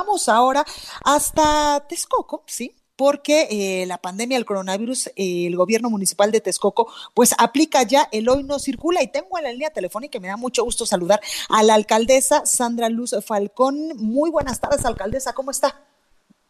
[0.00, 0.64] Vamos ahora
[1.04, 2.74] hasta Texcoco, ¿sí?
[2.96, 8.08] porque eh, la pandemia del coronavirus, eh, el gobierno municipal de Texcoco, pues aplica ya
[8.10, 10.86] el hoy no circula y tengo en la línea telefónica y me da mucho gusto
[10.86, 13.94] saludar a la alcaldesa Sandra Luz Falcón.
[13.96, 15.82] Muy buenas tardes, alcaldesa, ¿cómo está?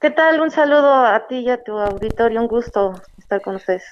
[0.00, 0.40] ¿Qué tal?
[0.40, 3.82] Un saludo a ti y a tu auditorio, un gusto estar con ustedes.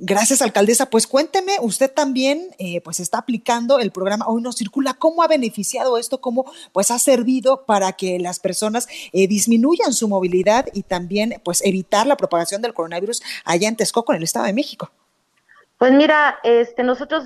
[0.00, 0.90] Gracias, alcaldesa.
[0.90, 4.94] Pues cuénteme, usted también eh, pues está aplicando el programa Hoy no circula.
[4.94, 6.20] ¿Cómo ha beneficiado esto?
[6.20, 11.66] ¿Cómo pues ha servido para que las personas eh, disminuyan su movilidad y también pues
[11.66, 14.88] evitar la propagación del coronavirus allá en Texcoco, en el Estado de México?
[15.78, 17.24] Pues mira, este, nosotros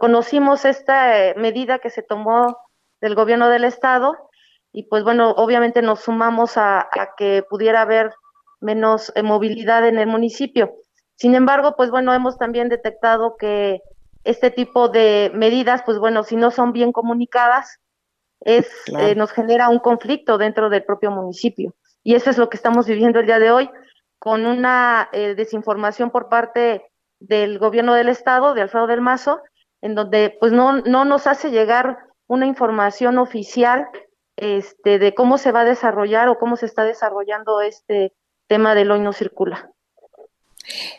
[0.00, 2.56] conocimos esta eh, medida que se tomó
[3.00, 4.16] del gobierno del Estado
[4.72, 8.12] y pues bueno, obviamente nos sumamos a, a que pudiera haber
[8.60, 10.74] menos movilidad en el municipio.
[11.20, 13.82] Sin embargo, pues bueno, hemos también detectado que
[14.24, 17.78] este tipo de medidas, pues bueno, si no son bien comunicadas,
[18.40, 18.66] es
[18.98, 21.74] eh, nos genera un conflicto dentro del propio municipio.
[22.02, 23.70] Y eso es lo que estamos viviendo el día de hoy,
[24.18, 29.42] con una eh, desinformación por parte del gobierno del estado, de Alfredo del Mazo,
[29.82, 31.98] en donde pues no, no nos hace llegar
[32.28, 33.90] una información oficial
[34.36, 38.14] este, de cómo se va a desarrollar o cómo se está desarrollando este
[38.46, 39.70] tema del hoy no circula.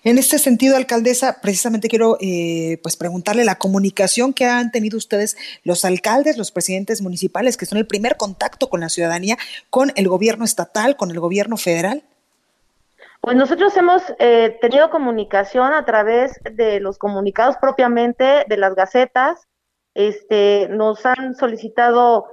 [0.04, 5.38] En este sentido, alcaldesa, precisamente quiero eh, pues preguntarle la comunicación que han tenido ustedes
[5.64, 9.38] los alcaldes, los presidentes municipales, que son el primer contacto con la ciudadanía,
[9.70, 12.04] con el gobierno estatal, con el gobierno federal.
[13.22, 19.48] Pues nosotros hemos eh, tenido comunicación a través de los comunicados propiamente de las gacetas.
[19.94, 22.26] Este, nos han solicitado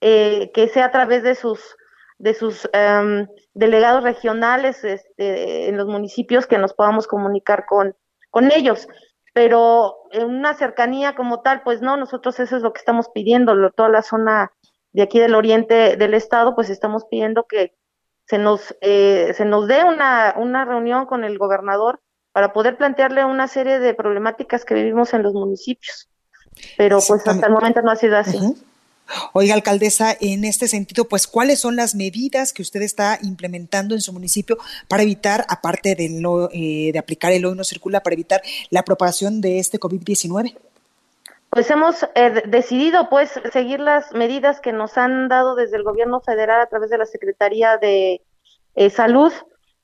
[0.00, 1.76] eh, que sea a través de sus
[2.18, 7.94] de sus em, delegados regionales este, en los municipios que nos podamos comunicar con,
[8.30, 8.88] con ellos.
[9.34, 13.70] Pero en una cercanía como tal, pues no, nosotros eso es lo que estamos pidiendo,
[13.72, 14.52] toda la zona
[14.92, 17.76] de aquí del oriente del estado, pues estamos pidiendo que
[18.26, 22.00] se nos, eh, se nos dé una, una reunión con el gobernador
[22.32, 26.08] para poder plantearle una serie de problemáticas que vivimos en los municipios.
[26.76, 28.38] Pero pues hasta el momento no ha sido así.
[29.32, 34.00] Oiga, alcaldesa, en este sentido, pues, ¿cuáles son las medidas que usted está implementando en
[34.00, 34.58] su municipio
[34.88, 36.06] para evitar, aparte de,
[36.52, 40.56] eh, de aplicar el hoy no circula, para evitar la propagación de este COVID-19?
[41.50, 46.20] Pues hemos eh, decidido, pues, seguir las medidas que nos han dado desde el gobierno
[46.20, 48.22] federal a través de la Secretaría de
[48.74, 49.32] eh, Salud.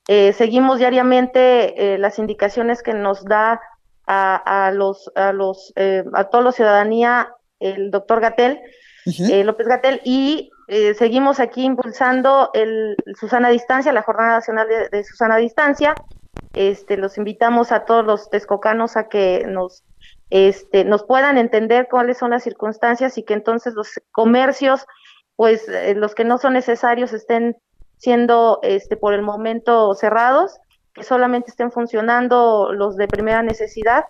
[0.08, 3.60] seguimos diariamente las indicaciones que nos da
[4.06, 7.30] a, a los, a los, a toda la ciudadanía
[7.62, 8.60] el doctor Gatel
[9.06, 15.04] eh, López Gatel, y eh, seguimos aquí impulsando el Susana Distancia, la Jornada Nacional de,
[15.04, 15.94] Susana Distancia.
[16.54, 19.84] Este, los invitamos a todos los texcocanos a que nos,
[20.30, 24.86] este, nos puedan entender cuáles son las circunstancias y que entonces los comercios,
[25.36, 27.56] pues eh, los que no son necesarios estén
[27.98, 30.58] siendo este, por el momento cerrados,
[30.94, 34.04] que solamente estén funcionando los de primera necesidad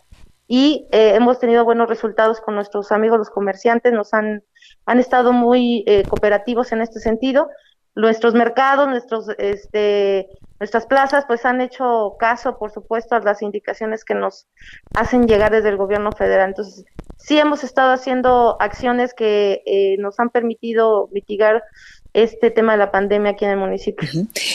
[0.55, 4.43] y hemos tenido buenos resultados con nuestros amigos los comerciantes, nos han
[4.87, 7.49] han estado muy eh, cooperativos en este sentido.
[7.95, 14.03] Nuestros mercados, nuestros, este, nuestras plazas, pues han hecho caso, por supuesto, a las indicaciones
[14.05, 14.47] que nos
[14.95, 16.49] hacen llegar desde el gobierno federal.
[16.49, 16.87] Entonces,
[17.19, 21.63] sí hemos estado haciendo acciones que eh, nos han permitido mitigar
[22.15, 24.09] este tema de la pandemia aquí en el municipio.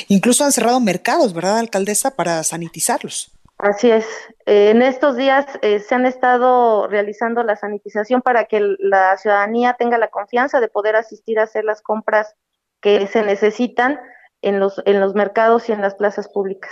[0.08, 3.32] Incluso han cerrado mercados, ¿verdad, alcaldesa, para sanitizarlos?
[3.58, 4.06] Así es.
[4.46, 9.76] Eh, en estos días eh, se han estado realizando la sanitización para que la ciudadanía
[9.80, 12.36] tenga la confianza de poder asistir a hacer las compras
[12.82, 14.00] que se necesitan
[14.44, 16.72] en los, en los mercados y en las plazas públicas.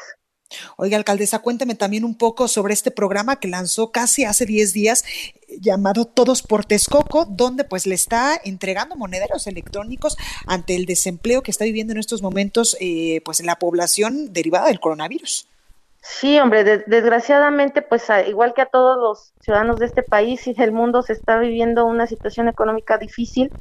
[0.78, 5.04] Oiga, alcaldesa, cuénteme también un poco sobre este programa que lanzó casi hace 10 días
[5.60, 11.50] llamado Todos por Texcoco, donde pues le está entregando monederos electrónicos ante el desempleo que
[11.50, 15.48] está viviendo en estos momentos eh, pues la población derivada del coronavirus.
[16.08, 20.72] Sí, hombre, desgraciadamente, pues igual que a todos los ciudadanos de este país y del
[20.72, 23.52] mundo, se está viviendo una situación económica difícil.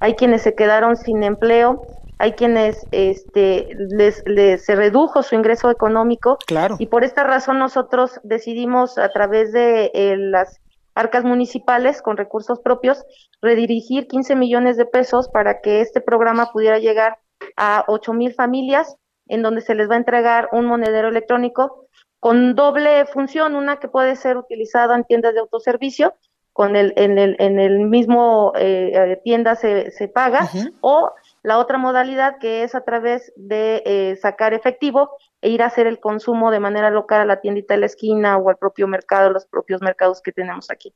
[0.00, 1.82] Hay quienes se quedaron sin empleo,
[2.18, 4.22] hay quienes este, les,
[4.62, 6.36] se redujo su ingreso económico.
[6.46, 6.76] Claro.
[6.78, 10.60] Y por esta razón nosotros decidimos a través de eh, las
[10.94, 13.02] arcas municipales con recursos propios,
[13.40, 17.16] redirigir 15 millones de pesos para que este programa pudiera llegar
[17.56, 18.94] a 8 mil familias,
[19.28, 21.86] en donde se les va a entregar un monedero electrónico
[22.20, 26.14] con doble función, una que puede ser utilizada en tiendas de autoservicio,
[26.54, 30.48] con el, en, el, en el mismo eh, eh tienda se, se paga,
[30.80, 31.12] o
[31.42, 35.10] la otra modalidad que es a través de eh, sacar efectivo
[35.42, 38.38] e ir a hacer el consumo de manera local a la tiendita de la esquina
[38.38, 40.94] o al propio mercado, los propios mercados que tenemos aquí.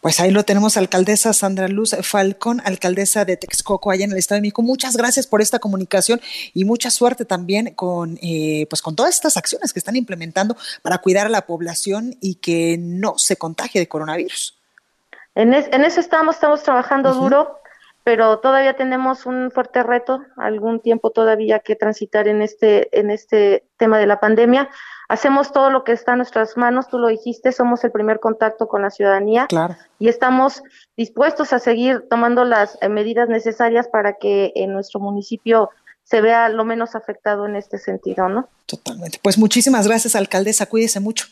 [0.00, 4.36] Pues ahí lo tenemos, alcaldesa Sandra Luz Falcón, alcaldesa de Texcoco, allá en el Estado
[4.36, 4.62] de México.
[4.62, 6.20] Muchas gracias por esta comunicación
[6.54, 10.98] y mucha suerte también con, eh, pues con todas estas acciones que están implementando para
[10.98, 14.54] cuidar a la población y que no se contagie de coronavirus.
[15.34, 17.60] En, eso estamos, estamos trabajando duro
[18.08, 23.64] pero todavía tenemos un fuerte reto, algún tiempo todavía que transitar en este, en este
[23.76, 24.70] tema de la pandemia.
[25.10, 28.66] Hacemos todo lo que está en nuestras manos, tú lo dijiste, somos el primer contacto
[28.66, 29.46] con la ciudadanía
[29.98, 30.62] y estamos
[30.96, 35.68] dispuestos a seguir tomando las eh, medidas necesarias para que en nuestro municipio
[36.02, 38.48] se vea lo menos afectado en este sentido, ¿no?
[38.64, 39.18] Totalmente.
[39.22, 41.26] Pues muchísimas gracias, alcaldesa, cuídese mucho.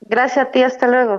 [0.00, 1.18] Gracias a ti, hasta luego.